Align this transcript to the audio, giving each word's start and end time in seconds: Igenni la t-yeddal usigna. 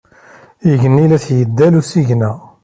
Igenni 0.71 1.05
la 1.09 1.17
t-yeddal 1.23 1.73
usigna. 1.79 2.29